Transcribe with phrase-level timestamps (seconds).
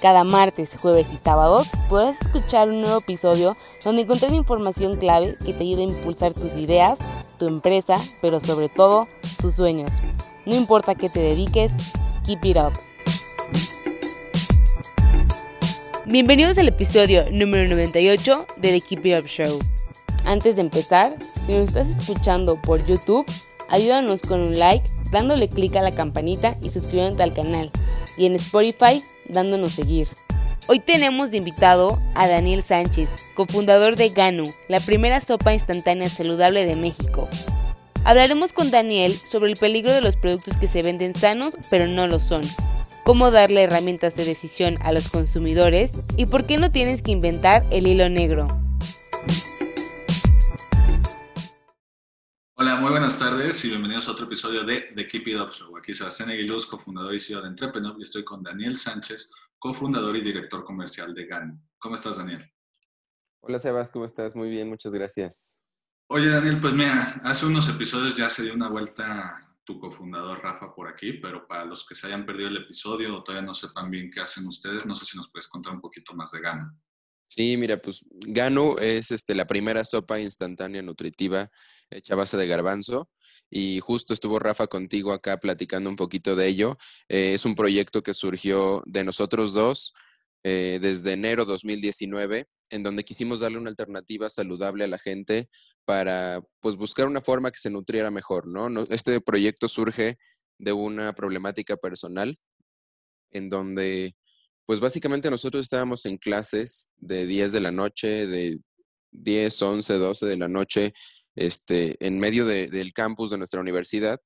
[0.00, 5.54] Cada martes, jueves y sábados podrás escuchar un nuevo episodio donde encontrar información clave que
[5.54, 6.98] te ayude a impulsar tus ideas,
[7.38, 9.08] tu empresa, pero sobre todo
[9.40, 9.90] tus sueños.
[10.44, 11.72] No importa qué te dediques,
[12.26, 12.72] keep it up.
[16.04, 19.58] Bienvenidos al episodio número 98 de The Keep It Up Show.
[20.26, 23.24] Antes de empezar, si nos estás escuchando por YouTube,
[23.70, 27.70] ayúdanos con un like, dándole clic a la campanita y suscribiéndote al canal.
[28.18, 30.08] Y en Spotify, dándonos seguir.
[30.68, 36.66] Hoy tenemos de invitado a Daniel Sánchez, cofundador de Ganu, la primera sopa instantánea saludable
[36.66, 37.28] de México.
[38.04, 42.06] Hablaremos con Daniel sobre el peligro de los productos que se venden sanos pero no
[42.06, 42.42] lo son
[43.06, 47.64] cómo darle herramientas de decisión a los consumidores y por qué no tienes que inventar
[47.70, 48.48] el hilo negro.
[52.58, 55.76] Hola, muy buenas tardes y bienvenidos a otro episodio de The Keep It Up Show.
[55.76, 60.22] Aquí Sebastián Aguiluz, cofundador y CEO de Entrepreneur, y estoy con Daniel Sánchez, cofundador y
[60.22, 61.62] director comercial de GAN.
[61.76, 62.50] ¿Cómo estás, Daniel?
[63.40, 64.34] Hola, Sebas, ¿cómo estás?
[64.34, 65.58] Muy bien, muchas gracias.
[66.06, 70.74] Oye, Daniel, pues mira, hace unos episodios ya se dio una vuelta tu cofundador Rafa
[70.74, 73.90] por aquí, pero para los que se hayan perdido el episodio o todavía no sepan
[73.90, 76.74] bien qué hacen ustedes, no sé si nos puedes contar un poquito más de Gano.
[77.28, 81.50] Sí, mira, pues Gano es este, la primera sopa instantánea nutritiva
[81.90, 83.08] hecha base de garbanzo
[83.50, 86.78] y justo estuvo Rafa contigo acá platicando un poquito de ello.
[87.08, 89.94] Eh, es un proyecto que surgió de nosotros dos
[90.42, 95.48] eh, desde enero 2019 en donde quisimos darle una alternativa saludable a la gente
[95.84, 98.68] para pues buscar una forma que se nutriera mejor, ¿no?
[98.82, 100.18] Este proyecto surge
[100.58, 102.36] de una problemática personal
[103.30, 104.16] en donde
[104.64, 108.58] pues básicamente nosotros estábamos en clases de 10 de la noche, de
[109.12, 110.92] 10, 11, 12 de la noche,
[111.36, 114.20] este, en medio del campus de nuestra universidad.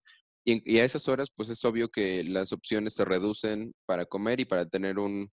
[0.44, 4.46] Y, a esas horas, pues es obvio que las opciones se reducen para comer y
[4.46, 5.30] para tener un,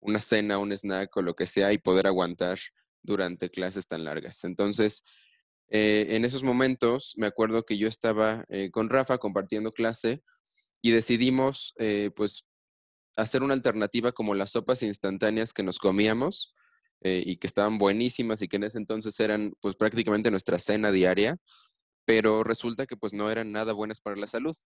[0.00, 2.58] una cena, un snack o lo que sea y poder aguantar
[3.02, 4.44] durante clases tan largas.
[4.44, 5.04] Entonces,
[5.68, 10.22] eh, en esos momentos me acuerdo que yo estaba eh, con Rafa compartiendo clase
[10.80, 12.46] y decidimos eh, pues
[13.16, 16.54] hacer una alternativa como las sopas instantáneas que nos comíamos
[17.02, 21.36] y que estaban buenísimas y que en ese entonces eran pues prácticamente nuestra cena diaria,
[22.04, 24.56] pero resulta que pues no eran nada buenas para la salud.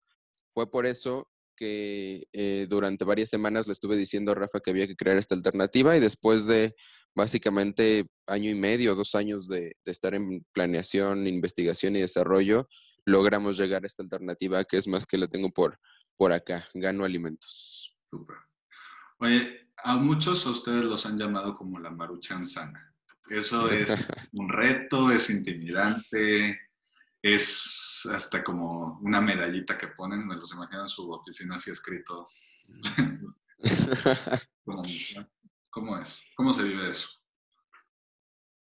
[0.55, 1.29] Fue por eso
[1.61, 5.35] que eh, durante varias semanas le estuve diciendo a Rafa que había que crear esta
[5.35, 6.75] alternativa y después de
[7.15, 12.67] básicamente año y medio, dos años de, estar en planeación, investigación y desarrollo,
[13.05, 15.79] logramos llegar a esta alternativa que es más que la tengo por,
[16.17, 17.95] por acá, Gano Alimentos.
[19.19, 22.95] Oye, a muchos a ustedes los han llamado como la maruchan sana.
[23.29, 23.89] Eso es
[24.33, 26.61] un reto, es intimidante,
[27.23, 32.29] es hasta como una medallita que ponen, me los imagino en su oficina así escrito.
[34.65, 36.23] ¿Cómo, es?
[36.35, 37.09] ¿Cómo se vive eso?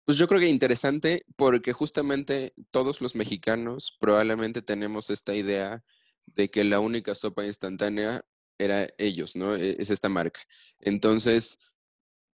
[0.05, 5.85] Pues yo creo que interesante porque justamente todos los mexicanos probablemente tenemos esta idea
[6.27, 8.23] de que la única sopa instantánea
[8.59, 9.57] era ellos, ¿no?
[9.57, 10.41] E, es esta marca.
[10.81, 11.59] Entonces,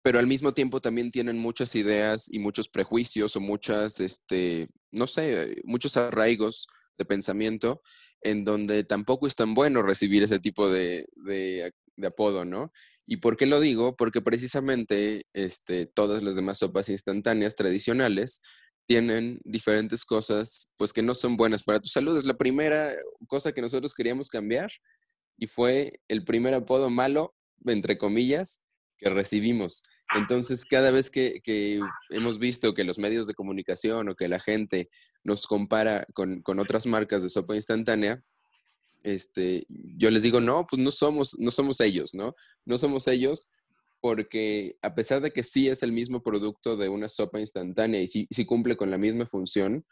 [0.02, 5.06] pero al mismo tiempo también tienen muchas ideas y muchos prejuicios o muchas, este, no
[5.06, 6.66] sé, muchos arraigos
[6.98, 7.82] de pensamiento
[8.20, 11.72] en donde tampoco es tan bueno recibir ese tipo de, de,
[12.04, 12.72] apodo, ¿no?
[13.06, 13.96] ¿Y por qué lo digo?
[13.96, 18.42] Porque precisamente este, todas las demás sopas instantáneas tradicionales
[18.86, 22.16] tienen diferentes cosas, pues que no son buenas para tu salud.
[22.16, 22.92] Es la primera
[23.28, 24.70] cosa que nosotros queríamos cambiar
[25.36, 27.34] y fue el primer apodo malo,
[27.64, 28.64] entre comillas,
[28.98, 29.84] que recibimos.
[30.14, 31.40] Entonces, cada vez que,
[32.10, 34.88] hemos visto que los medios de comunicación o que la gente
[35.24, 38.22] nos compara con, otras marcas de sopa instantánea,
[39.02, 42.36] este, yo les digo, no, pues no somos, no somos ellos, ¿no?
[42.64, 43.52] No somos ellos
[44.02, 48.08] porque a pesar de que sí es el mismo producto de una sopa instantánea y
[48.08, 49.86] sí, cumple con la misma función,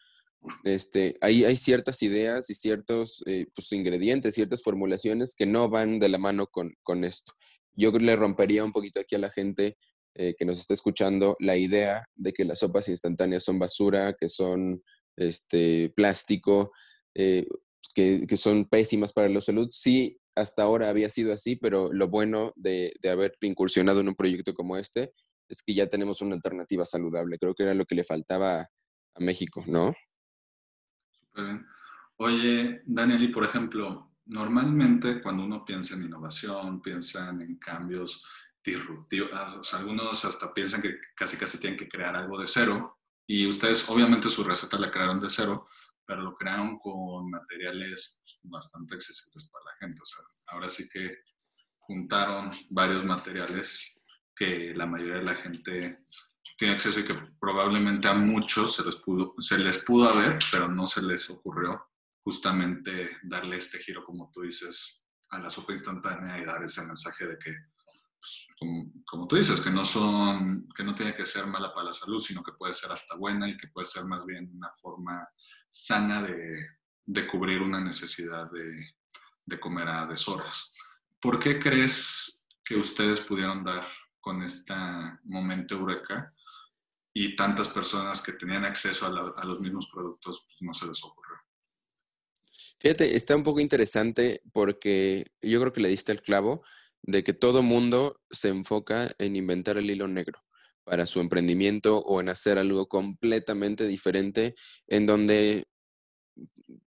[0.64, 5.98] este, hay, hay ciertas ideas y ciertos eh, pues, ingredientes, ciertas formulaciones que no van
[5.98, 7.32] de la mano con, con esto.
[7.74, 9.76] Yo le rompería un poquito aquí a la gente
[10.14, 14.28] eh, que nos está escuchando la idea de que las sopas instantáneas son basura, que
[14.28, 14.82] son
[15.16, 16.72] este, plástico,
[17.14, 17.46] eh,
[17.94, 19.68] que, que, son pésimas para la salud.
[19.70, 24.14] Sí, hasta ahora había sido así, pero lo bueno de, de, haber incursionado en un
[24.14, 25.12] proyecto como este
[25.48, 27.38] es que ya tenemos una alternativa saludable.
[27.38, 29.92] Creo que era lo que le faltaba a México, ¿no?
[32.16, 38.24] Oye, Daniel, y por ejemplo, normalmente cuando uno piensa en innovación, piensan en cambios
[38.62, 43.46] disruptivos, ah, algunos hasta piensan que casi casi tienen que crear algo de cero, y
[43.46, 45.66] ustedes obviamente su receta la crearon de cero,
[46.04, 50.02] pero lo crearon con materiales bastante accesibles para la gente.
[50.48, 51.18] Ahora sí que
[51.78, 54.04] juntaron varios materiales
[54.34, 56.04] que la mayoría de la gente
[56.56, 60.68] tiene acceso y que probablemente a muchos se les pudo, se les pudo haber, pero
[60.68, 61.86] no se les ocurrió
[62.22, 67.26] justamente darle este giro, como tú dices, a la sopa instantánea y dar ese mensaje
[67.26, 67.54] de que,
[68.18, 68.46] pues,
[69.06, 72.20] como, tú dices, que no son, que no tiene que ser mala para la salud,
[72.20, 75.26] sino que puede ser hasta buena y que puede ser más bien una forma
[75.70, 76.66] sana de,
[77.06, 78.94] de cubrir una necesidad de,
[79.46, 80.72] de comer a deshoras.
[81.20, 83.88] ¿Por qué crees que ustedes pudieron dar
[84.20, 84.74] con este
[85.24, 86.34] momento eureka
[87.12, 91.36] y tantas personas que tenían acceso a, los mismos productos pues no se les ocurrió?
[92.78, 96.62] Fíjate, está un poco interesante porque yo creo que le diste el clavo
[97.02, 100.42] de que todo mundo se enfoca en inventar el hilo negro
[100.84, 104.54] para su emprendimiento o en hacer algo completamente diferente
[104.86, 105.64] en donde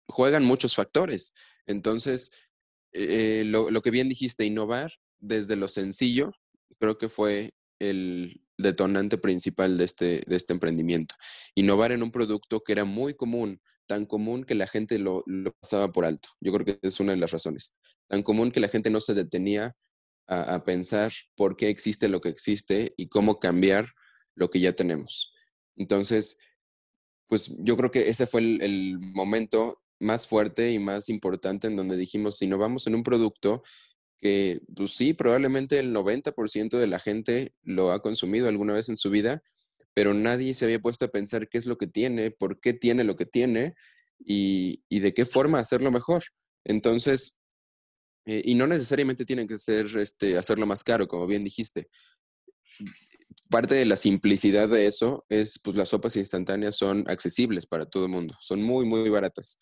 [0.07, 1.33] juegan muchos factores.
[1.65, 2.31] Entonces,
[2.91, 6.31] eh, lo, lo, que bien dijiste, innovar desde lo sencillo,
[6.85, 11.15] creo que fue el detonante principal de este, de este emprendimiento.
[11.55, 15.51] Innovar en un producto que era muy común, tan común que la gente lo, lo,
[15.53, 16.29] pasaba por alto.
[16.39, 17.75] Yo creo que es una de las razones.
[18.07, 19.75] Tan común que la gente no se detenía
[20.27, 23.87] a, a pensar por qué existe lo que existe y cómo cambiar
[24.35, 25.33] lo que ya tenemos.
[25.75, 26.37] Entonces,
[27.27, 31.75] pues yo creo que ese fue el, el momento más fuerte y más importante en
[31.75, 33.63] donde dijimos, si no vamos en un producto
[34.19, 38.97] que, pues sí, probablemente el 90% de la gente lo ha consumido alguna vez en
[38.97, 39.43] su vida,
[39.93, 43.03] pero nadie se había puesto a pensar qué es lo que tiene, por qué tiene
[43.03, 43.75] lo que tiene
[44.19, 46.23] y, y de qué forma hacerlo mejor.
[46.63, 47.39] Entonces,
[48.25, 51.89] eh, y no necesariamente tiene que ser este, hacerlo más caro, como bien dijiste
[53.49, 58.05] parte de la simplicidad de eso es, pues las sopas instantáneas son accesibles para todo
[58.05, 59.59] el mundo, son muy, muy baratas.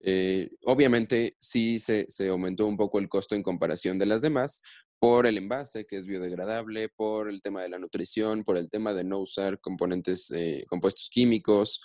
[0.00, 4.62] Eh, obviamente sí se, aumentó un poco el costo en comparación de las demás
[5.00, 8.94] por el envase que es biodegradable, por el tema de la nutrición, por el tema
[8.94, 11.80] de no usar componentes, eh, compuestos químicos,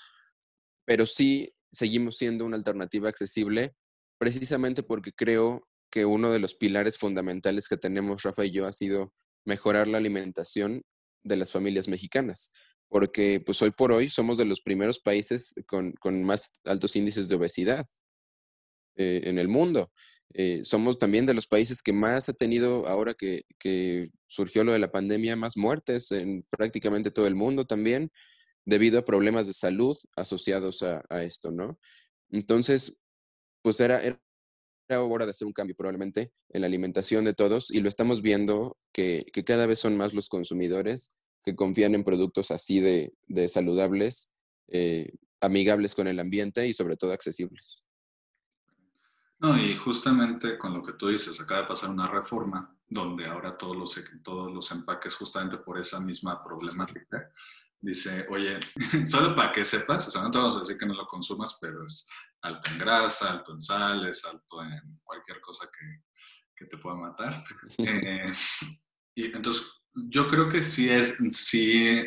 [0.86, 3.76] pero sí seguimos siendo una alternativa accesible
[4.18, 8.72] precisamente porque creo que uno de los pilares fundamentales que tenemos Rafa y yo ha
[8.72, 9.14] sido
[9.46, 10.82] mejorar la alimentación
[11.24, 12.52] de las familias mexicanas,
[12.88, 15.94] porque pues hoy por hoy somos de los primeros países con,
[16.24, 17.86] más altos índices de obesidad
[18.96, 19.92] eh, en el mundo.
[20.34, 23.44] Eh, somos también de los países que más ha tenido, ahora que,
[24.28, 28.12] surgió lo de la pandemia, más muertes en prácticamente todo el mundo también,
[28.66, 31.78] debido a problemas de salud asociados a, esto, ¿no?
[32.32, 33.02] Entonces,
[33.62, 34.20] pues era, era
[35.02, 38.78] hora de hacer un cambio probablemente en la alimentación de todos y lo estamos viendo
[38.92, 43.12] que, cada vez son más los consumidores que confían en productos así de,
[43.50, 44.32] saludables,
[44.70, 45.12] eh,
[45.42, 47.84] amigables con el ambiente y sobre todo accesibles.
[49.44, 53.58] No, y justamente con lo que tú dices, acaba de pasar una reforma donde ahora
[53.58, 57.30] todos los, todos los empaques, justamente por esa misma problemática,
[57.82, 58.58] dice, oye,
[59.06, 61.58] solo para que sepas, o sea, no te vamos a decir que no lo consumas,
[61.60, 62.08] pero es
[62.42, 66.04] alto en grasa, alto en sales, alto en cualquier cosa que,
[66.56, 67.44] que te pueda matar.
[67.80, 68.32] Eh,
[69.16, 72.02] y entonces, yo creo que sí es, sí,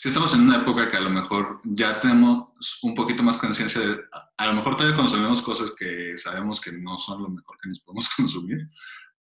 [0.00, 2.48] sí estamos en una época que a lo mejor ya tenemos
[2.80, 4.02] un poquito más conciencia de,
[4.38, 7.80] a lo mejor todavía consumimos cosas que sabemos que no son lo mejor que nos
[7.80, 8.66] podemos consumir,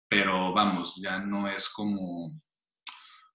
[0.08, 2.40] pero vamos, ya no es como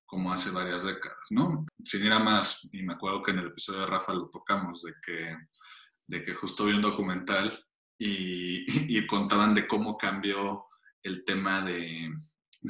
[0.08, 1.63] como hace varias décadas, ¿no?
[1.84, 4.82] Sin ir a más, y me acuerdo que en el episodio de Rafa lo tocamos,
[4.82, 5.36] de que,
[6.08, 7.53] de que justo vi un documental
[8.00, 8.65] y,
[8.98, 10.65] y contaban de cómo cambió
[11.03, 12.10] el tema de,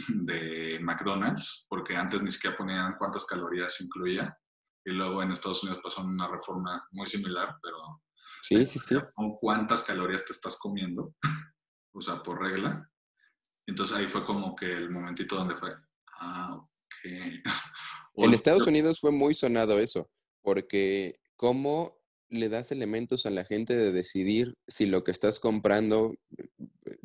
[0.09, 4.37] de McDonald's, porque antes ni siquiera ponían cuántas calorías incluía,
[4.87, 8.01] y luego en Estados Unidos pasó una reforma muy similar, pero...
[8.41, 8.95] Sí, sí, sí.
[9.41, 11.13] ¿Cuántas calorías te estás comiendo?
[11.93, 12.89] o sea, por regla.
[13.67, 15.75] Entonces ahí fue como que el momentito donde fue,
[16.21, 16.65] ah,
[17.03, 20.09] en Estados Unidos fue muy sonado eso,
[20.41, 26.15] porque cómo le das elementos a la gente de decidir si lo que estás comprando,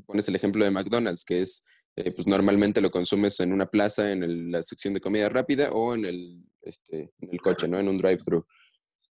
[0.06, 1.64] pones el ejemplo de McDonald's, que es,
[1.96, 5.94] eh, pues normalmente lo consumes en una plaza, en la sección de comida rápida o
[5.94, 7.78] en el, este, en el coche, ¿no?
[7.78, 8.46] En un drive-thru.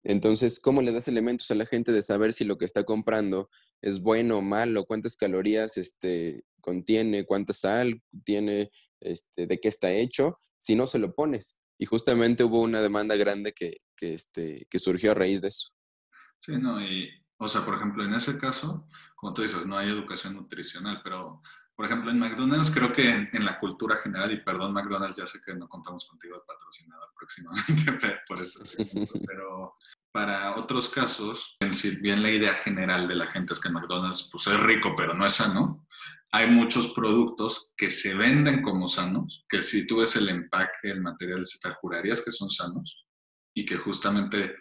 [0.05, 3.51] Entonces, ¿cómo le das elementos a la gente de saber si lo que está comprando
[3.81, 4.85] es bueno o malo?
[4.85, 7.25] ¿Cuántas calorías este, contiene?
[7.25, 8.71] ¿Cuánta sal tiene?
[9.01, 10.39] Este, ¿De qué está hecho?
[10.63, 11.59] si no se lo pones.
[11.77, 15.71] Y justamente hubo una demanda grande que, que, este, que surgió a raíz de eso.
[16.39, 18.87] Sí, no, y o sea, por ejemplo, en ese caso,
[19.17, 21.43] como tú dices, no hay educación nutricional, pero,
[21.75, 25.41] por ejemplo, en McDonald's creo que en, la cultura general, y perdón McDonald's, ya sé
[25.45, 28.63] que no contamos contigo de patrocinador próximamente por esto,
[29.27, 29.77] pero
[30.13, 34.47] para otros casos, si bien la idea general de la gente es que McDonald's pues,
[34.47, 35.87] es rico, pero no es sano,
[36.33, 41.03] hay muchos productos que se venden como sanos, que si tú ves el empaque, el
[41.03, 43.07] material, te jurarías que son sanos
[43.55, 44.57] y que justamente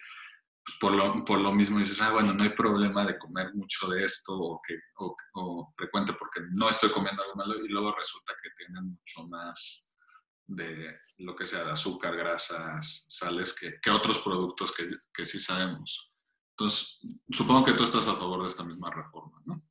[0.64, 3.88] pues por, lo, por lo mismo dices, ah, bueno, no hay problema de comer mucho
[3.88, 4.76] de esto o, que,
[5.34, 9.90] o, frecuente porque no estoy comiendo algo malo y luego resulta que tienen mucho más
[10.46, 15.40] de lo que sea, de azúcar, grasas, sales, que, que otros productos que, que sí
[15.40, 16.12] sabemos.
[16.52, 17.00] Entonces,
[17.32, 19.64] supongo que tú estás a favor de esta misma reforma, ¿no?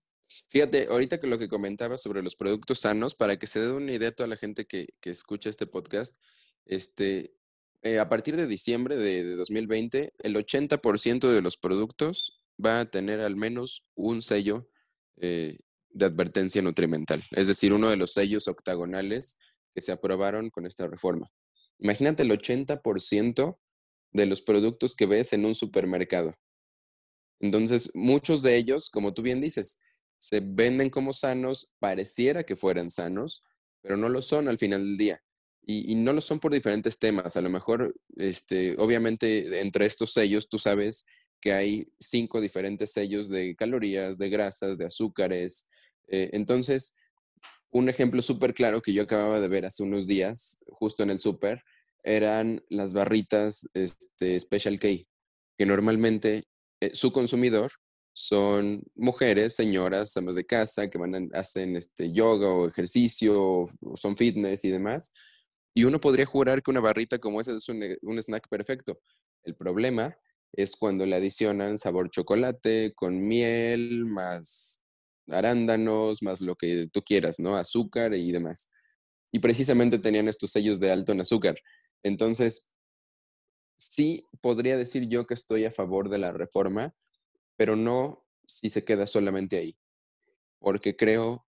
[0.48, 3.92] Fíjate, ahorita que lo que comentaba sobre los productos sanos, para que se dé una
[3.92, 6.16] idea a toda la gente que, que escucha este podcast,
[6.64, 7.34] este,
[7.82, 13.20] eh, a partir de diciembre de, 2020, el 80% de los productos va a tener
[13.20, 14.68] al menos un sello
[15.16, 15.56] eh,
[15.88, 19.38] de advertencia nutrimental, es decir, uno de los sellos octagonales
[19.74, 21.30] que se aprobaron con esta reforma.
[21.78, 23.58] Imagínate el 80%
[24.12, 26.34] de los productos que ves en un supermercado.
[27.40, 29.78] Entonces, muchos de ellos, como tú bien dices,
[30.18, 33.42] se venden como sanos, pareciera que fueran sanos,
[33.80, 35.22] pero no lo son al final del día.
[35.62, 37.36] Y, no lo son por diferentes temas.
[37.36, 41.04] A lo mejor, este, obviamente, entre estos sellos, tú sabes
[41.40, 45.68] que hay cinco diferentes sellos de calorías, de grasas, de azúcares.
[46.08, 46.96] Eh, entonces,
[47.70, 51.20] un ejemplo súper claro que yo acababa de ver hace unos días, justo en el
[51.20, 51.62] súper,
[52.02, 54.88] eran las barritas este, Special K,
[55.56, 56.44] que normalmente
[56.80, 57.70] eh, su consumidor
[58.12, 64.16] son mujeres, señoras, amas de casa, que van hacen este, yoga o ejercicio, o son
[64.16, 65.12] fitness y demás.
[65.74, 69.00] Y uno podría jurar que una barrita como esa es un, eh, un snack perfecto.
[69.44, 70.16] El problema
[70.52, 74.82] es cuando le adicionan sabor chocolate con miel, más
[75.28, 77.56] arándanos, más lo que tú quieras, ¿no?
[77.56, 78.70] Azúcar y demás.
[79.32, 81.56] Y precisamente tenían estos sellos de alto en azúcar.
[82.02, 82.76] Entonces,
[83.76, 86.94] sí podría decir yo que estoy a favor de la reforma,
[87.56, 89.76] pero no si se queda solamente ahí.
[90.58, 91.46] Porque creo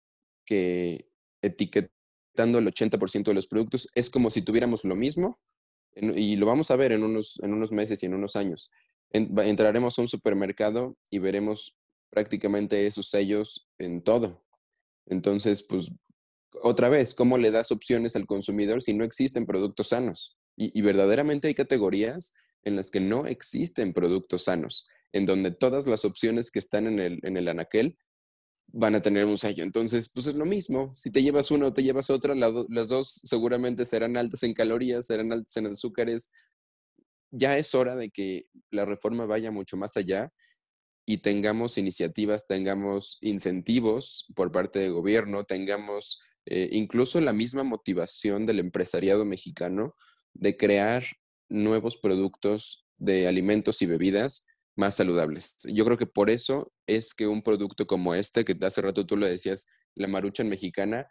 [0.46, 1.10] que
[1.42, 1.99] etiquetar
[2.44, 5.40] el 80% de los productos, es como si tuviéramos lo mismo,
[5.96, 8.72] y lo vamos a ver en unos, en unos meses y en unos años.
[9.12, 11.76] entraremos a un supermercado y veremos
[12.10, 14.44] prácticamente esos sellos en todo.
[15.08, 15.90] Entonces, pues,
[16.62, 20.38] otra vez, ¿cómo le das opciones al consumidor si no existen productos sanos?
[20.56, 26.04] Y, verdaderamente hay categorías en las que no existen productos sanos, en donde todas las
[26.04, 27.98] opciones que están en el, en el anaquel
[28.72, 29.64] van a tener un sello.
[29.64, 30.94] Entonces, pues es lo mismo.
[30.96, 35.06] Si te llevas una o te llevas otra, las dos seguramente serán altas en calorías,
[35.08, 36.32] serán altas en azúcares.
[37.32, 40.32] Ya es hora de que la reforma vaya mucho más allá
[41.06, 48.46] y tengamos iniciativas, tengamos incentivos por parte del gobierno, tengamos eh, incluso la misma motivación
[48.46, 49.96] del empresariado mexicano
[50.34, 51.04] de crear
[51.50, 54.46] nuevos productos de alimentos y bebidas
[54.80, 55.58] más saludables.
[55.66, 59.18] Yo creo que por eso es que un producto como este, que hace rato tú
[59.18, 61.08] lo decías, la maruchan mexicana,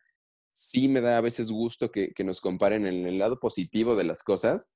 [0.51, 4.23] sí me da a veces gusto que, nos comparen en el lado positivo de las
[4.23, 4.71] cosas,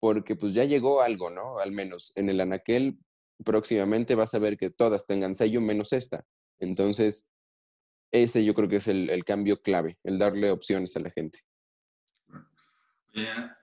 [0.00, 1.58] porque pues ya llegó algo, ¿no?
[1.58, 2.98] Al menos en el anaquel
[3.44, 6.24] próximamente vas a ver que todas tengan sello menos esta.
[6.60, 7.32] Entonces,
[8.12, 11.40] ese yo creo que es el, cambio clave, el darle opciones a la gente.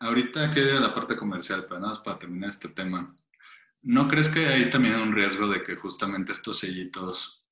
[0.01, 3.15] ahorita quiero ir a la parte comercial, pero nada más para terminar este tema.
[3.87, 7.45] ¿No crees que hay también un riesgo de que justamente estos sellitos,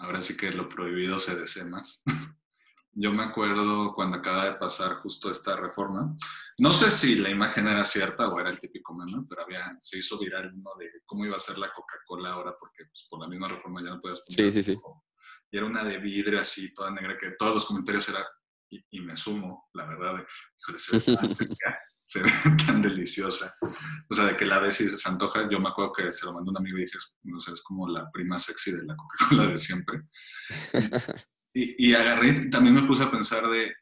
[0.00, 2.02] ahora sí que lo prohibido se desee más?
[2.92, 6.12] Yo me acuerdo cuando acaba de pasar justo esta reforma.
[6.58, 9.98] No sé si la imagen era cierta o era el típico meme, pero había, se
[9.98, 13.28] hizo viral uno de cómo iba a ser la Coca-Cola ahora, porque pues, por la
[13.28, 14.50] misma reforma ya no puedes poner.
[14.52, 14.80] Sí, sí, sí.
[15.52, 18.24] Y era una de vidrio así, toda negra, que todos los comentarios eran,
[18.70, 20.26] y, me sumo, la verdad, de,
[20.58, 20.78] híjole,
[22.10, 22.30] se ve
[22.66, 23.54] tan deliciosa.
[24.08, 25.48] O sea, de que la ves y se antoja.
[25.48, 27.88] Yo me acuerdo que se lo mandó un amigo y dije, no sé, es como
[27.88, 30.02] la prima sexy de la Coca-Cola de siempre.
[31.54, 33.72] y, y agarré, también me puse a pensar de,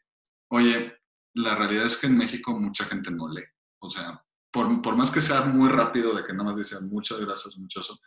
[0.49, 0.95] oye,
[1.33, 3.47] la realidad es que en México mucha gente no lee.
[3.79, 7.19] O sea, por, por más que sea muy rápido, de que nada más dice muchas
[7.21, 7.99] gracias, muchoso,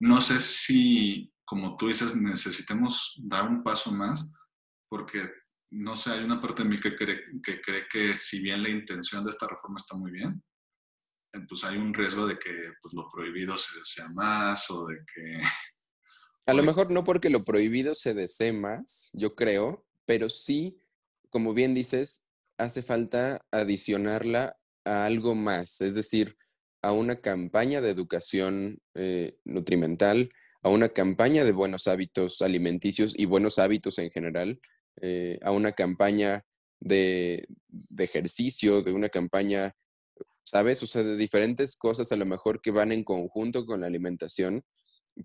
[0.00, 4.28] no sé si, como tú dices, necesitemos dar un paso más,
[4.88, 5.30] porque
[5.70, 8.68] no sé, hay una parte de mí que cree, que cree que si bien la
[8.68, 10.42] intención de esta reforma está muy bien,
[11.32, 14.98] eh, pues hay un riesgo de que pues, lo prohibido se desea más o de
[15.14, 15.42] que...
[16.46, 20.78] A lo mejor no porque lo prohibido se desee más, yo creo, pero sí,
[21.30, 22.28] como bien dices,
[22.58, 25.80] hace falta adicionarla a algo más.
[25.80, 26.36] Es decir,
[26.82, 30.30] a una campaña de educación eh, nutrimental,
[30.62, 34.60] a una campaña de buenos hábitos alimenticios y buenos hábitos en general,
[35.00, 36.44] eh, a una campaña
[36.80, 39.74] de, de, ejercicio, de una campaña,
[40.44, 40.82] ¿sabes?
[40.82, 44.64] O sea, de diferentes cosas a lo mejor que van en conjunto con la alimentación,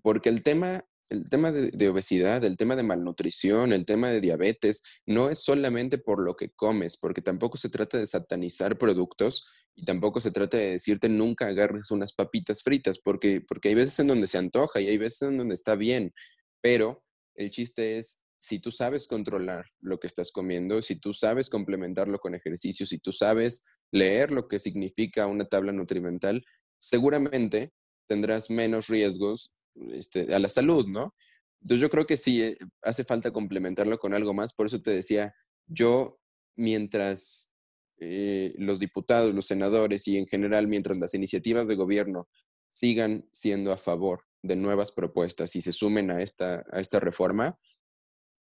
[0.02, 4.84] porque el tema el tema de, obesidad, el tema de malnutrición, el tema de diabetes,
[5.06, 9.84] no es solamente por lo que comes, porque tampoco se trata de satanizar productos y
[9.84, 14.06] tampoco se trata de decirte nunca agarres unas papitas fritas, porque, porque hay veces en
[14.06, 16.14] donde se antoja y hay veces en donde está bien,
[16.60, 17.02] pero
[17.34, 22.18] el chiste es, si tú sabes controlar lo que estás comiendo, si tú sabes complementarlo
[22.18, 26.42] con ejercicio, si tú sabes leer lo que significa una tabla nutrimental,
[26.78, 27.74] seguramente
[28.08, 29.54] tendrás menos riesgos
[29.92, 31.14] este, a la salud, ¿no?
[31.60, 34.54] Entonces yo creo que sí, eh, hace falta complementarlo con algo más.
[34.54, 35.34] Por eso te decía,
[35.66, 36.18] yo
[36.56, 37.54] mientras
[37.98, 42.26] eh, los diputados, los senadores y en general mientras las iniciativas de gobierno
[42.70, 47.58] sigan siendo a favor de nuevas propuestas y se sumen a esta, a esta reforma,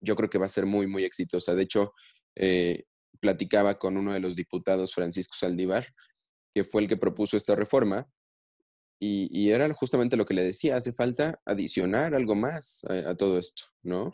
[0.01, 1.55] yo creo que va a ser muy, muy exitosa.
[1.55, 1.95] De hecho,
[2.37, 2.85] eh,
[3.21, 5.85] platicaba con uno de los diputados, Francisco Saldívar,
[6.55, 8.09] que fue el que propuso esta reforma,
[9.03, 13.65] y, era justamente lo que le decía, hace falta adicionar algo más a, todo esto,
[13.83, 14.13] ¿no?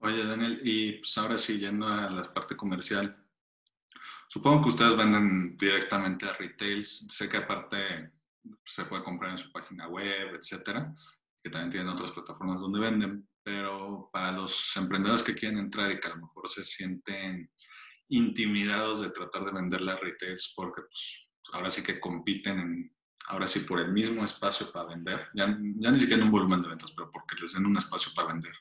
[0.00, 3.16] Oye, Daniel, y pues ahora sí, yendo a la parte comercial,
[4.28, 8.12] supongo que ustedes venden directamente a retails, sé que aparte
[8.62, 10.94] se puede comprar en su página web, etcétera,
[11.46, 16.00] que también tienen otras plataformas donde venden, pero para los emprendedores que quieren entrar y
[16.00, 17.52] que a lo mejor se sienten
[18.08, 22.96] intimidados de tratar de venderle a retails porque pues ahora sí que compiten en,
[23.28, 26.62] ahora sí por el mismo espacio para vender, ya, ya ni siquiera en un volumen
[26.62, 28.54] de ventas, pero porque les den un espacio para vender,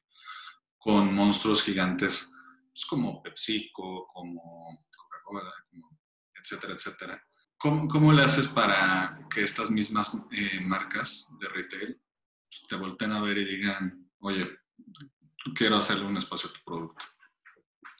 [0.77, 2.31] con monstruos gigantes
[2.71, 5.51] pues como PepsiCo, como Coca-Cola,
[6.39, 7.23] etcétera, etcétera.
[7.57, 12.04] ¿Cómo, ¿Cómo, le haces para que estas mismas eh, marcas de retail
[12.67, 14.47] te volteen a ver y digan, oye,
[15.55, 17.05] quiero hacerle un espacio a tu producto?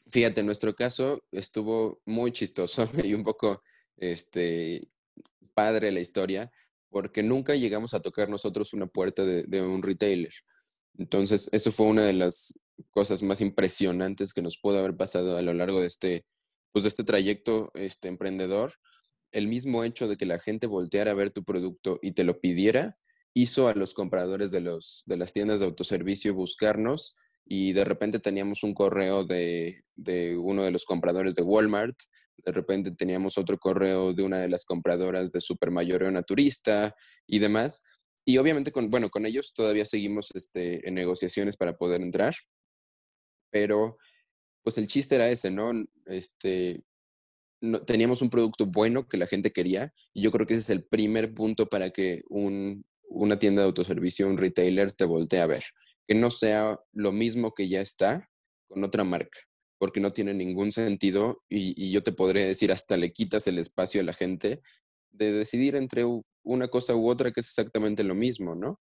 [0.09, 3.63] Fíjate, en nuestro caso estuvo muy chistoso y un poco
[3.97, 4.89] este,
[5.53, 6.51] padre la historia,
[6.89, 10.33] porque nunca llegamos a tocar nosotros una puerta de, un retailer.
[10.97, 15.41] Entonces, eso fue una de las cosas más impresionantes que nos pudo haber pasado a
[15.41, 16.25] lo largo de este,
[16.71, 18.73] pues, de este trayecto este, emprendedor.
[19.31, 22.39] El mismo hecho de que la gente volteara a ver tu producto y te lo
[22.39, 22.97] pidiera,
[23.35, 28.19] hizo a los compradores de, los, de las tiendas de autoservicio buscarnos y de repente
[28.19, 29.83] teníamos un correo de,
[30.39, 31.97] uno de los compradores de Walmart,
[32.37, 36.95] de repente teníamos otro correo de una de las compradoras de Supermayoreo Naturista
[37.27, 37.83] y demás.
[38.23, 42.35] Y obviamente, con, bueno, con ellos todavía seguimos este, en negociaciones para poder entrar,
[43.51, 43.97] pero
[44.63, 45.71] pues el chiste era ese, ¿no?
[46.05, 46.83] Este,
[47.61, 50.69] no, teníamos un producto bueno que la gente quería y yo creo que ese es
[50.69, 55.47] el primer punto para que un, una tienda de autoservicio, un retailer te voltee a
[55.47, 55.63] ver
[56.07, 58.29] que no sea lo mismo que ya está
[58.67, 59.39] con otra marca,
[59.77, 64.01] porque no tiene ningún sentido y, yo te podría decir, hasta le quitas el espacio
[64.01, 64.61] a la gente
[65.11, 66.03] de decidir entre
[66.43, 68.79] una cosa u otra que es exactamente lo mismo, ¿no?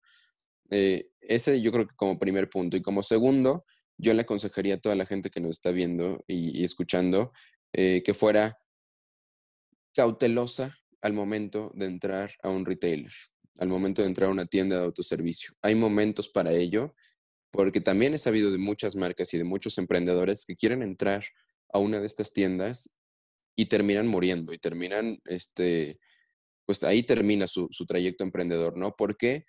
[0.71, 2.77] Eh, ese yo creo que como primer punto.
[2.77, 3.65] Y como segundo,
[3.97, 7.33] yo le aconsejaría a toda la gente que nos está viendo y, escuchando
[7.73, 8.59] eh, que fuera
[9.95, 13.13] cautelosa al momento de entrar a un retailer,
[13.59, 15.55] al momento de entrar a una tienda de autoservicio.
[15.63, 16.95] Hay momentos para ello
[17.51, 21.25] porque también he sabido de muchas marcas y de muchos emprendedores que quieren entrar
[21.73, 22.97] a una de estas tiendas
[23.57, 26.01] y terminan muriendo y terminan, este,
[26.67, 28.97] pues ahí termina su, trayecto emprendedor, ¿no?
[28.97, 29.45] ¿Por qué?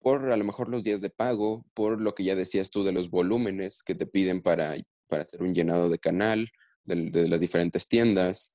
[0.00, 2.92] Por a lo mejor los días de pago, por lo que ya decías tú de
[2.92, 4.76] los volúmenes que te piden para,
[5.08, 6.46] para hacer un llenado de canal,
[6.84, 8.54] de las diferentes tiendas,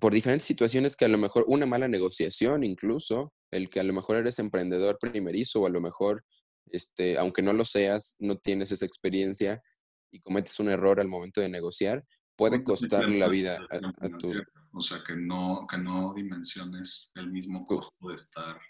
[0.00, 3.92] por diferentes situaciones que a lo mejor una mala negociación incluso, el que a lo
[3.92, 6.24] mejor eres emprendedor primerizo o a lo mejor
[6.72, 9.62] este, aunque no lo seas, no tienes esa experiencia
[10.10, 12.04] y cometes un error al momento de negociar,
[12.36, 14.32] puede costarle la vida a, tu...
[14.72, 18.60] O sea, que no, que no dimensiones el mismo costo de estar,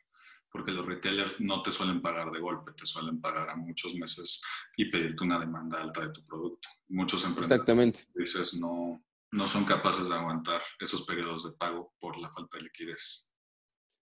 [0.51, 4.41] porque los retailers no te suelen pagar de golpe, te suelen pagar a muchos meses
[4.77, 6.69] y pedirte una demanda alta de tu producto.
[6.89, 8.07] Muchos emprendedores Exactamente.
[8.15, 12.65] dices no, no son capaces de aguantar esos periodos de pago por la falta de
[12.65, 13.30] liquidez.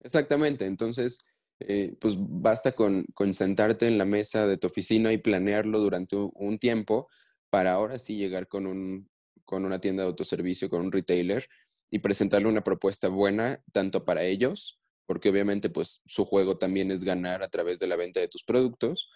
[0.02, 1.26] Exactamente, entonces
[1.60, 6.60] eh, pues basta con, sentarte en la mesa de tu oficina y planearlo durante un,
[6.60, 7.08] tiempo
[7.50, 9.10] para ahora sí llegar con, un,
[9.44, 11.48] con una tienda de autoservicio, con un retailer
[11.90, 17.04] y presentarle una propuesta buena tanto para ellos, porque obviamente pues su juego también es
[17.04, 19.10] ganar a través de la venta de tus productos,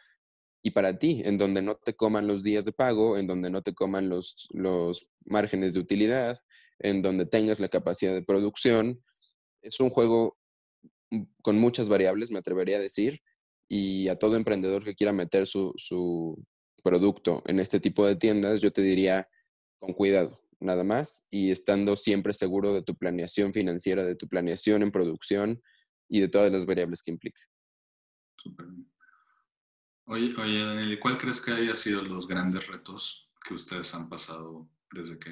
[0.64, 3.64] y para ti, en donde no te coman los días de pago, en donde no
[3.64, 6.40] te coman los, los márgenes de utilidad,
[6.80, 9.04] en donde tengas la capacidad de producción.
[9.62, 10.38] Es un juego
[11.42, 13.22] con muchas variables, me atrevería a decir,
[13.68, 16.44] y a todo emprendedor que quiera meter su, su
[16.84, 19.30] producto en este tipo de tiendas, yo te diría
[19.80, 24.84] con cuidado, nada más, y estando siempre seguro de tu planeación financiera, de tu planeación
[24.84, 25.62] en producción
[26.10, 27.42] y de todas las variables que implica.
[28.38, 28.68] Súper
[30.06, 34.70] Oye, oye, Daniel, ¿cuál crees que haya sido los grandes retos que ustedes han pasado
[34.92, 35.32] desde que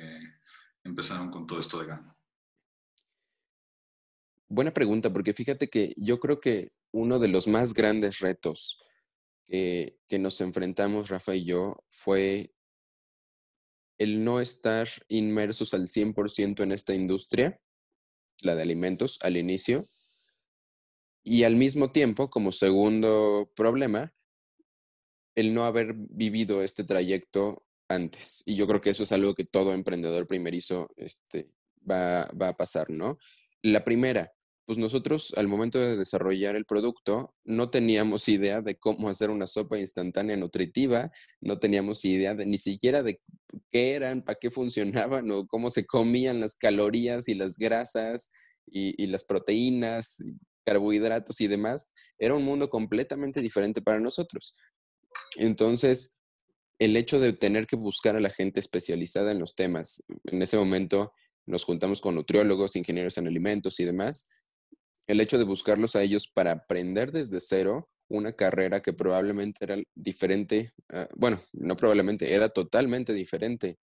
[0.84, 2.19] empezaron con todo esto de Gano?
[4.52, 8.80] Buena pregunta, porque fíjate que yo creo que uno de los más grandes retos
[9.48, 12.52] que, nos enfrentamos, Rafa y yo, fue
[14.00, 17.62] el no estar inmersos al 100% en esta industria,
[18.42, 19.88] la de alimentos, al inicio.
[21.24, 24.16] Y al mismo tiempo, como segundo problema,
[25.36, 28.42] el no haber vivido este trayecto antes.
[28.48, 31.52] Y yo creo que eso es algo que todo emprendedor primerizo este,
[31.90, 33.20] va, va a pasar, ¿no?
[33.62, 34.32] La primera,
[34.70, 39.48] pues nosotros al momento de desarrollar el producto no teníamos idea de cómo hacer una
[39.48, 43.20] sopa instantánea nutritiva, no teníamos idea de ni siquiera de
[43.72, 48.30] qué eran, para qué funcionaban o cómo se comían las calorías y las grasas
[48.68, 50.18] y, las proteínas,
[50.64, 51.92] carbohidratos y demás.
[52.20, 54.54] Era un mundo completamente diferente para nosotros.
[55.38, 56.20] Entonces,
[56.78, 60.58] el hecho de tener que buscar a la gente especializada en los temas, en ese
[60.58, 61.12] momento
[61.48, 64.30] nos juntamos con nutriólogos, ingenieros en alimentos y demás,
[65.10, 69.76] el hecho de buscarlos a ellos para aprender desde cero una carrera que probablemente era
[69.96, 70.72] diferente,
[71.16, 73.80] bueno, no probablemente, era totalmente diferente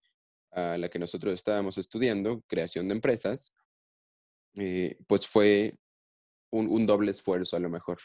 [0.51, 3.53] a la que nosotros estábamos estudiando, creación de empresas,
[4.55, 5.75] eh, pues fue
[6.49, 7.97] un, doble esfuerzo a lo mejor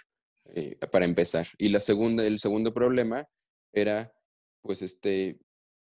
[0.46, 1.46] eh, para empezar.
[1.58, 3.28] Y la segunda, el segundo problema
[3.72, 4.12] era,
[4.62, 5.38] pues, este,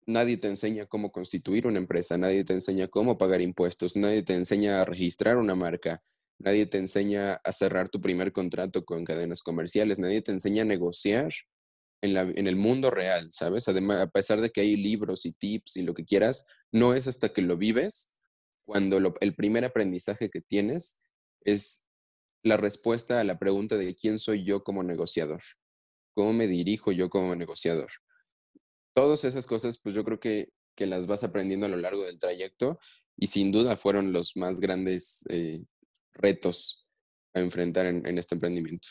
[0.05, 4.35] nadie te enseña cómo constituir una empresa, nadie te enseña cómo pagar impuestos, nadie te
[4.35, 6.03] enseña a registrar una marca,
[6.39, 10.65] nadie te enseña a cerrar tu primer contrato con cadenas comerciales, nadie te enseña a
[10.65, 11.31] negociar
[12.01, 13.67] en, la, en el mundo real, ¿sabes?
[13.67, 17.07] Además, a pesar de que hay libros y tips y lo que quieras, no es
[17.07, 18.13] hasta que lo vives
[18.65, 21.01] cuando el primer aprendizaje que tienes
[21.41, 21.89] es
[22.43, 25.41] la respuesta a la pregunta de quién soy yo como negociador,
[26.13, 27.89] cómo me dirijo yo como negociador.
[28.93, 32.19] Todas esas cosas, pues yo creo que, que las vas aprendiendo a lo largo del
[32.19, 32.79] trayecto
[33.17, 35.63] y sin duda fueron los más grandes eh,
[36.13, 36.87] retos
[37.33, 38.89] a enfrentar en, este emprendimiento.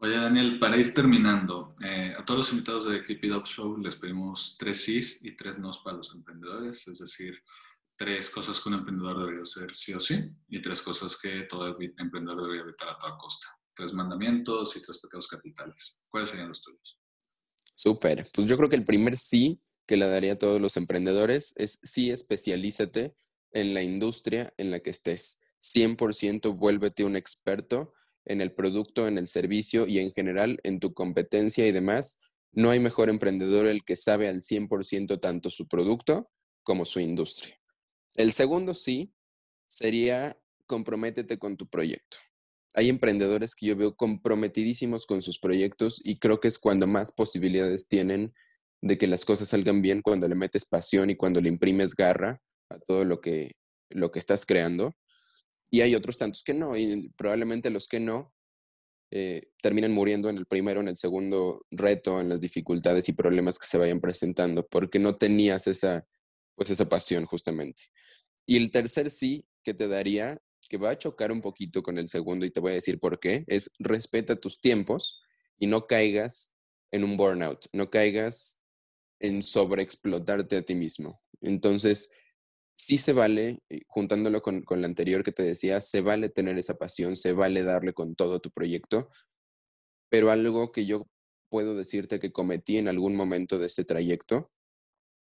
[0.00, 3.76] Oye, Daniel, para ir terminando, eh, a todos los invitados de Keep It Up Show
[3.78, 7.42] les pedimos tres sís y tres nos para los emprendedores, es decir,
[7.96, 11.76] tres cosas que un emprendedor debería hacer sí o sí y tres cosas que todo
[11.80, 13.48] emprendedor debería evitar a toda costa.
[13.74, 16.00] Tres mandamientos y tres pecados capitales.
[16.08, 17.00] ¿Cuáles serían los tuyos?
[17.74, 18.28] Súper.
[18.32, 21.80] Pues yo creo que el primer sí que le daría a todos los emprendedores es
[21.82, 23.16] sí especialízate
[23.52, 25.40] en la industria en la que estés.
[25.60, 30.94] 100% vuélvete un experto en el producto, en el servicio y en general en tu
[30.94, 32.20] competencia y demás.
[32.52, 36.30] No hay mejor emprendedor el que sabe al 100% tanto su producto
[36.62, 37.58] como su industria.
[38.14, 39.12] El segundo sí
[39.66, 42.18] sería comprométete con tu proyecto.
[42.74, 47.12] Hay emprendedores que yo veo comprometidísimos con sus proyectos y creo que es cuando más
[47.12, 48.34] posibilidades tienen
[48.82, 52.40] de que las cosas salgan bien cuando le metes pasión y cuando le imprimes garra
[52.70, 53.56] a todo lo que,
[53.90, 54.96] lo que estás creando.
[55.70, 58.32] Y hay otros tantos que no, y probablemente los que no
[59.10, 63.58] eh, terminan muriendo en el primero, en el segundo reto, en las dificultades y problemas
[63.58, 66.06] que se vayan presentando, porque no tenías esa,
[66.54, 67.84] pues esa pasión justamente.
[68.46, 72.08] Y el tercer sí que te daría, que va a chocar un poquito con el
[72.08, 75.22] segundo y te voy a decir por qué, es respeta tus tiempos
[75.58, 76.54] y no caigas
[76.90, 78.60] en un burnout, no caigas
[79.20, 81.20] en sobreexplotarte a ti mismo.
[81.40, 82.10] Entonces,
[82.88, 86.56] sí se vale, eh, juntándolo con, con la anterior que te decía, se vale tener
[86.56, 89.10] esa pasión, se vale darle con todo tu proyecto,
[90.08, 91.06] pero algo que yo
[91.50, 94.50] puedo decirte que cometí en algún momento de este trayecto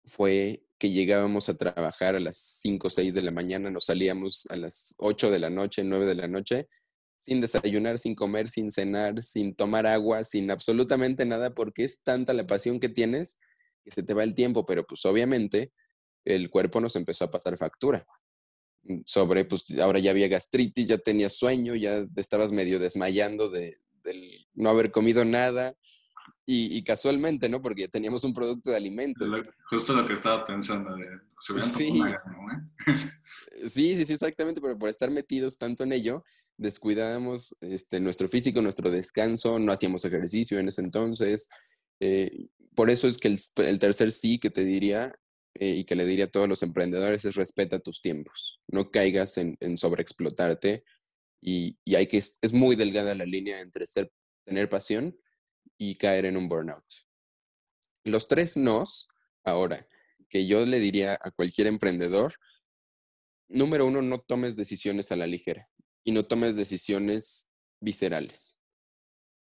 [0.05, 4.47] fue que llegábamos a trabajar a las 5 o 6 de la mañana, nos salíamos
[4.51, 6.67] a las 8 de la noche, 9 de la noche,
[7.19, 12.35] sin desayunar, sin comer, sin cenar, sin tomar agua, sin absolutamente nada, porque es tanta
[12.35, 13.39] la pasión que tienes
[13.85, 15.73] que se te va el tiempo, pero pues obviamente
[16.25, 18.07] el cuerpo nos empezó a pasar factura.
[18.85, 23.79] Mm, sobre, pues ahora ya había gastritis, ya tenías sueño, ya estabas medio desmayando de,
[24.55, 25.75] no haber comido nada.
[26.47, 27.63] Y, casualmente, ¿no?
[27.63, 29.35] Porque teníamos un producto de alimentos.
[29.71, 31.07] justo lo que estaba pensando, de,
[31.41, 32.03] se sí.
[33.67, 36.23] sí, sí, sí, exactamente, pero por estar metidos tanto en ello,
[36.59, 41.49] descuidábamos este, nuestro físico, nuestro descanso, no hacíamos ejercicio en ese entonces.
[42.01, 45.15] Eh, por eso es que el, el, tercer sí que te diría
[45.55, 49.39] eh, y que le diría a todos los emprendedores es respeta tus tiempos, no caigas
[49.39, 50.85] en, sobreexplotarte
[51.41, 53.85] y, y, hay que, es, muy delgada la línea entre
[54.45, 55.17] tener pasión
[55.79, 56.85] y caer en un burnout.
[58.05, 59.09] Los tres nos,
[59.45, 59.87] ahora,
[60.29, 62.35] que yo le diría a cualquier emprendedor,
[63.49, 65.69] número uno, no tomes decisiones a la ligera
[66.03, 67.49] y no tomes decisiones
[67.81, 68.61] viscerales.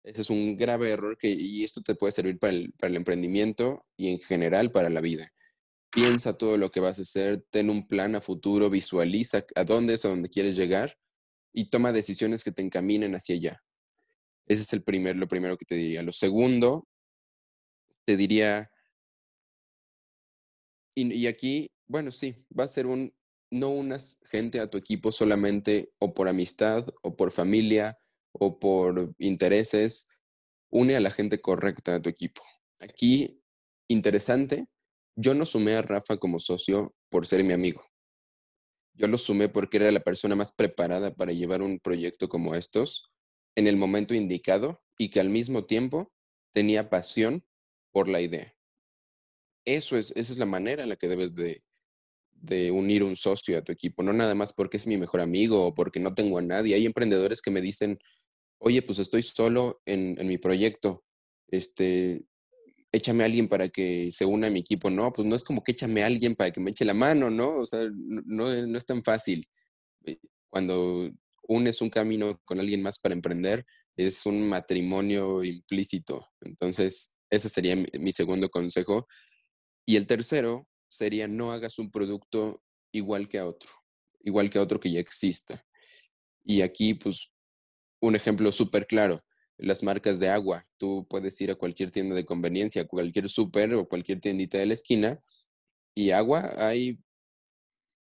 [0.03, 2.97] Ese es un grave error que, y esto te puede servir para el, para el
[2.97, 5.31] emprendimiento y en general para la vida.
[5.91, 9.95] Piensa todo lo que vas a hacer, ten un plan a futuro, visualiza a dónde
[9.95, 10.97] es a dónde quieres llegar
[11.51, 13.63] y toma decisiones que te encaminen hacia allá.
[14.47, 16.01] Ese es el primer, lo primero que te diría.
[16.01, 16.87] Lo segundo,
[18.05, 18.71] te diría,
[20.95, 23.13] y, y aquí, bueno, sí, va a ser un,
[23.51, 27.99] no unas gente a tu equipo solamente o por amistad o por familia
[28.31, 30.09] o por intereses,
[30.69, 32.41] une a la gente correcta a tu equipo.
[32.79, 33.43] Aquí,
[33.89, 34.67] interesante,
[35.21, 37.85] yo no sumé a Rafa como socio por ser mi amigo.
[38.93, 43.11] Yo lo sumé porque era la persona más preparada para llevar un proyecto como estos
[43.55, 46.11] en el momento indicado y que al mismo tiempo
[46.51, 47.45] tenía pasión
[47.91, 48.53] por la idea.
[49.65, 51.63] Eso es, esa es la manera en la que debes de,
[52.71, 55.73] unir un socio a tu equipo, no nada más porque es mi mejor amigo o
[55.73, 56.75] porque no tengo a nadie.
[56.75, 57.99] Hay emprendedores que me dicen,
[58.57, 61.03] oye, pues estoy solo en, mi proyecto,
[61.47, 62.23] este,
[62.91, 64.89] échame a alguien para que se una a mi equipo.
[64.89, 67.29] No, pues no es como que échame a alguien para que me eche la mano,
[67.29, 67.57] ¿no?
[67.57, 69.47] O sea, no, es tan fácil.
[70.05, 71.09] Eh, cuando
[71.47, 76.27] unes un camino con alguien más para emprender, es un matrimonio implícito.
[76.41, 79.07] Entonces, ese sería mi segundo consejo.
[79.85, 83.71] Y el tercero sería no hagas un producto igual que a otro,
[84.21, 85.65] igual que a otro que ya exista.
[86.43, 87.31] Y aquí, pues,
[88.01, 89.23] un ejemplo súper claro,
[89.61, 90.65] las marcas de agua.
[90.77, 94.73] Tú puedes ir a cualquier tienda de conveniencia, cualquier súper o cualquier tiendita de la
[94.73, 95.21] esquina
[95.95, 96.99] y agua hay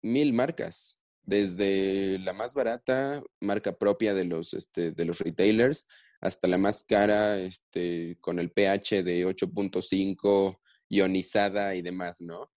[0.02, 5.88] mil marcas, desde la más barata, marca propia de los, este, de los retailers,
[6.22, 12.50] hasta la más cara, este, con el pH de 8.5 ionizada y demás, ¿no?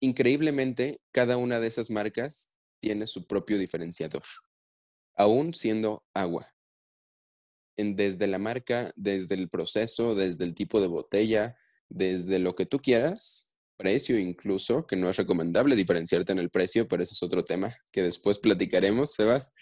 [0.00, 4.22] increíblemente, cada una de esas marcas tiene su propio diferenciador,
[5.16, 6.54] aún siendo agua.
[7.78, 11.56] Desde la marca, desde el proceso, desde el tipo de botella,
[11.88, 16.88] desde lo que tú quieras, precio incluso, que no es recomendable diferenciarte en el precio,
[16.88, 19.54] pero ese es otro tema que después platicaremos, Sebas.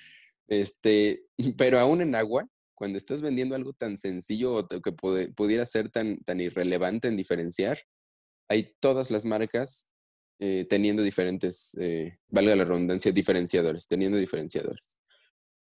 [0.49, 1.27] Este,
[1.59, 6.17] pero aún en agua, cuando estás vendiendo algo tan sencillo o que pudiera ser tan,
[6.19, 7.79] tan irrelevante en diferenciar,
[8.49, 9.93] hay todas las marcas
[10.39, 14.99] eh, teniendo diferentes, eh, valga la redundancia, diferenciadores, teniendo diferenciadores.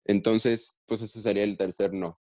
[0.05, 2.19] Entonces, pues ese sería el tercer no.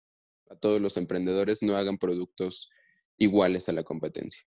[0.49, 2.69] A todos los emprendedores no hagan productos
[3.17, 4.43] iguales a la competencia.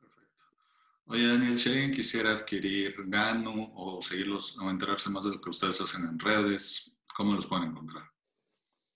[0.00, 0.42] Perfecto.
[1.06, 5.50] Oye, Daniel, si alguien quisiera adquirir Gano o seguirlos o enterarse más de lo que
[5.50, 8.04] ustedes hacen en redes, ¿cómo los pueden encontrar?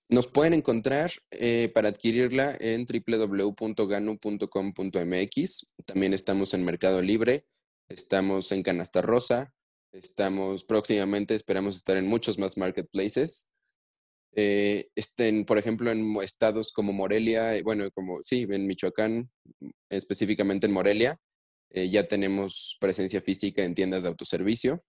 [0.08, 5.72] Nos pueden encontrar eh, para adquirirla en www.ganu.com.mx.
[5.84, 7.48] También estamos en Mercado Libre
[7.88, 9.52] estamos en Canasta Rosa,
[9.92, 13.52] estamos próximamente, esperamos estar en muchos más marketplaces.
[14.34, 19.30] Eh, estén, por ejemplo, en estados como Morelia, eh, bueno, como sí, en Michoacán,
[19.88, 21.18] específicamente en Morelia,
[21.70, 24.84] eh, ya tenemos presencia física en tiendas de autoservicio.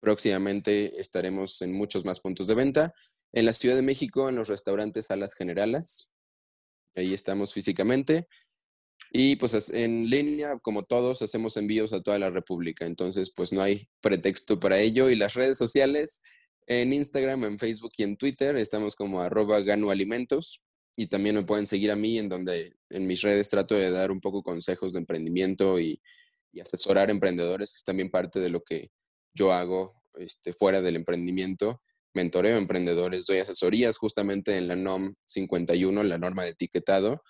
[0.00, 2.94] Próximamente estaremos en muchos más puntos de venta.
[3.32, 6.10] En la Ciudad de México, en los restaurantes Salas Generales,
[6.96, 8.26] ahí estamos físicamente.
[9.12, 12.86] Y pues en línea, como todos, hacemos envíos a toda la República.
[12.86, 15.10] Entonces, pues no hay pretexto para ello.
[15.10, 16.20] Y las redes sociales,
[16.70, 20.62] en Instagram, en Facebook y en Twitter, estamos como arroba ganualimentos.
[20.96, 24.12] Y también me pueden seguir a mí, en donde en mis redes trato de dar
[24.12, 26.00] un poco consejos de emprendimiento y,
[26.60, 28.90] asesorar emprendedores, que es también parte de lo que
[29.34, 31.82] yo hago este, fuera del emprendimiento.
[32.14, 37.22] Mentoreo emprendedores, doy asesorías justamente en la NOM 51, la norma de etiquetado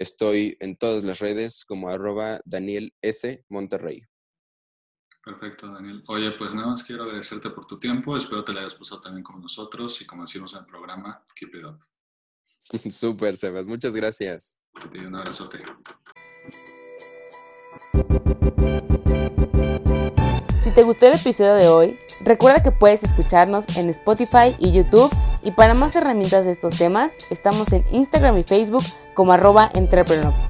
[0.00, 3.44] Estoy en todas las redes como arroba Daniel S.
[3.50, 4.02] Monterrey.
[5.22, 6.02] Perfecto, Daniel.
[6.06, 8.16] Oye, pues nada más quiero agradecerte por tu tiempo.
[8.16, 11.54] Espero te la hayas pasado también con nosotros y como decimos en el programa, keep
[11.54, 11.78] it up.
[12.90, 13.66] Súper, Sebas.
[13.66, 14.58] Muchas gracias.
[14.94, 15.62] un abrazote.
[20.60, 25.10] Si te gustó el episodio de hoy, recuerda que puedes escucharnos en Spotify y YouTube
[25.42, 30.49] y para más herramientas de estos temas, estamos en Instagram y Facebook como arroba entrepreneur.